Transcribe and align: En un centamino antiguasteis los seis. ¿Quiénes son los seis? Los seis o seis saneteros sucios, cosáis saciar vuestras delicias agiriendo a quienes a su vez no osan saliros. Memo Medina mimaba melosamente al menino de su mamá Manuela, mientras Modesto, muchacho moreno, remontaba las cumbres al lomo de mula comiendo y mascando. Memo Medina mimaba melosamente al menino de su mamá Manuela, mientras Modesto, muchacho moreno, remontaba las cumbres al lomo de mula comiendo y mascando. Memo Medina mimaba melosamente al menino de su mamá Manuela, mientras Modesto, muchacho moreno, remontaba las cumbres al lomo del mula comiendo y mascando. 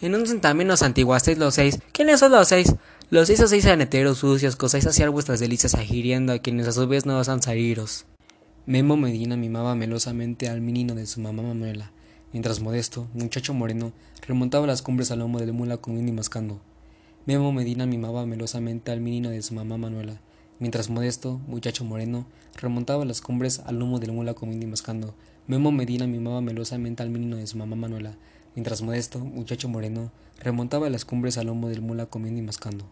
En 0.00 0.14
un 0.14 0.24
centamino 0.28 0.74
antiguasteis 0.80 1.38
los 1.38 1.54
seis. 1.54 1.80
¿Quiénes 1.90 2.20
son 2.20 2.30
los 2.30 2.46
seis? 2.46 2.72
Los 3.10 3.26
seis 3.26 3.40
o 3.40 3.48
seis 3.48 3.64
saneteros 3.64 4.18
sucios, 4.18 4.54
cosáis 4.54 4.84
saciar 4.84 5.10
vuestras 5.10 5.40
delicias 5.40 5.74
agiriendo 5.74 6.32
a 6.32 6.38
quienes 6.38 6.68
a 6.68 6.72
su 6.72 6.86
vez 6.86 7.04
no 7.04 7.18
osan 7.18 7.42
saliros. 7.42 8.06
Memo 8.64 8.96
Medina 8.96 9.36
mimaba 9.36 9.74
melosamente 9.74 10.48
al 10.48 10.60
menino 10.60 10.94
de 10.94 11.04
su 11.06 11.20
mamá 11.20 11.42
Manuela, 11.42 11.90
mientras 12.32 12.60
Modesto, 12.60 13.08
muchacho 13.12 13.54
moreno, 13.54 13.92
remontaba 14.24 14.68
las 14.68 14.82
cumbres 14.82 15.10
al 15.10 15.18
lomo 15.18 15.40
de 15.40 15.50
mula 15.50 15.78
comiendo 15.78 16.12
y 16.12 16.14
mascando. 16.14 16.60
Memo 17.26 17.50
Medina 17.50 17.84
mimaba 17.84 18.24
melosamente 18.24 18.92
al 18.92 19.00
menino 19.00 19.30
de 19.30 19.42
su 19.42 19.54
mamá 19.54 19.78
Manuela, 19.78 20.20
mientras 20.60 20.90
Modesto, 20.90 21.40
muchacho 21.48 21.82
moreno, 21.84 22.24
remontaba 22.54 23.04
las 23.04 23.20
cumbres 23.20 23.58
al 23.66 23.80
lomo 23.80 23.98
de 23.98 24.12
mula 24.12 24.34
comiendo 24.34 24.64
y 24.64 24.68
mascando. 24.68 25.14
Memo 25.48 25.72
Medina 25.72 26.06
mimaba 26.06 26.40
melosamente 26.40 27.02
al 27.02 27.10
menino 27.10 27.36
de 27.36 27.48
su 27.48 27.58
mamá 27.58 27.74
Manuela, 27.74 28.16
mientras 28.58 28.82
Modesto, 28.82 29.20
muchacho 29.20 29.68
moreno, 29.68 30.10
remontaba 30.40 30.90
las 30.90 31.04
cumbres 31.04 31.38
al 31.38 31.46
lomo 31.46 31.68
del 31.68 31.80
mula 31.80 32.06
comiendo 32.06 32.40
y 32.40 32.44
mascando. 32.44 32.86